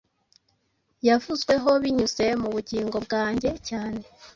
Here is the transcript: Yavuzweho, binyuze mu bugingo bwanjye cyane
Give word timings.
Yavuzweho, 1.07 1.69
binyuze 1.83 2.25
mu 2.41 2.49
bugingo 2.55 2.97
bwanjye 3.05 3.51
cyane 3.67 4.01